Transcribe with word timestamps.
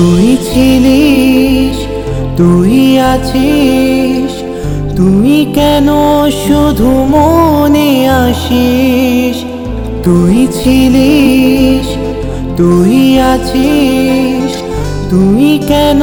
তুই 0.00 0.36
ছিলিস, 0.52 1.76
তুই 2.36 2.98
আছিস, 2.98 4.32
তুই 4.96 5.46
কেন 5.54 5.88
শুধু 6.46 6.84
মনে 6.84 8.08
আসিস? 8.08 9.44
তুই 10.04 10.48
ছিলিস, 10.62 11.86
তুই 12.56 13.18
আছিস, 13.18 14.52
তুই 15.10 15.58
কেন 15.68 16.02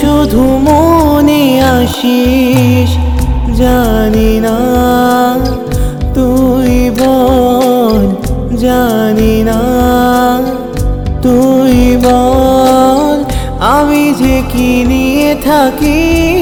শুধু 0.00 0.42
মনে 0.42 1.62
আসিস? 1.62 2.90
জানি 3.58 4.40
না। 4.40 4.69
কি 14.51 14.69
নিয়ে 14.85 15.31
থাকি 15.45 16.38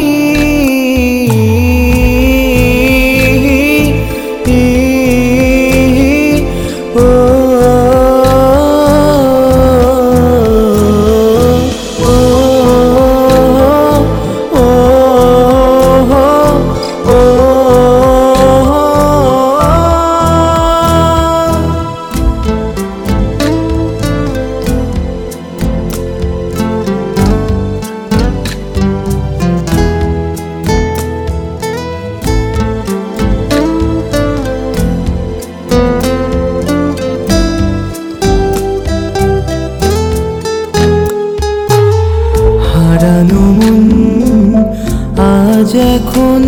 এখন 45.75 46.43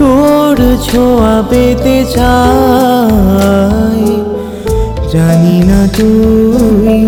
তোর 0.00 0.56
ছোঁয়া 0.86 1.36
পেতে 1.50 1.96
চাই, 2.14 4.02
জানি 5.12 5.58
না 5.68 5.80
তুই 5.96 6.98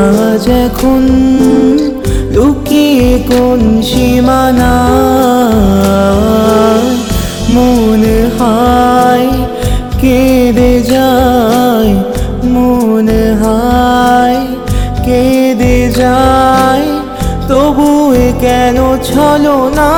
আজ 0.00 0.44
এখন 0.64 1.02
লুকিয়ে 2.34 3.12
কোন 3.30 3.60
সীমানা 3.90 4.74
মনে 7.54 8.18
হয়, 8.38 9.28
কেঁদে 10.02 10.72
যায়, 10.92 11.92
মনে 12.54 13.24
হয়, 13.42 14.38
কেঁদে 15.06 15.76
যায় 16.00 16.86
তবু 17.48 17.88
কেন 18.42 18.78
ছলো 19.08 19.56
না 19.78 19.90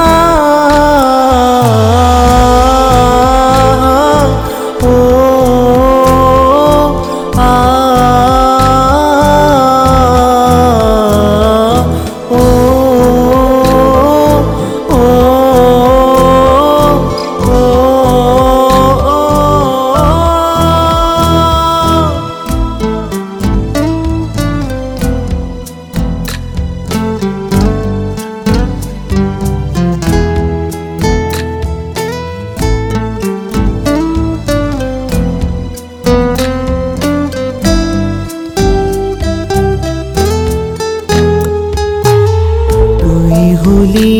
হলি 43.64 44.16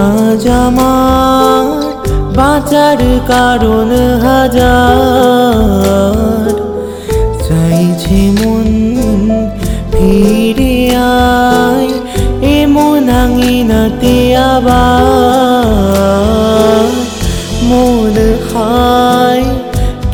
আজ 0.00 0.44
আমার 0.64 1.64
বাঁচার 2.38 3.00
কারণ 3.32 3.90
হাজার। 4.26 5.34
চাইছে 7.46 8.20
মন 8.38 8.70
ফিরে 9.92 10.76
আয়, 11.22 11.92
এমন 12.58 13.02
আঙিনাতে 13.22 14.16
আবার। 14.52 15.64
মন 17.68 18.16
হায়, 18.50 19.46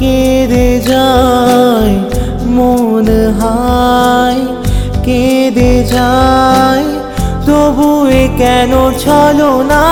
কেঁদে 0.00 0.69
যায়, 0.90 1.96
মন 2.56 3.06
হায়, 3.40 4.42
কেঁদে 5.06 5.72
যায়। 5.92 6.59
কেন 8.38 8.72
ছলো 8.98 9.62
না? 9.62 9.84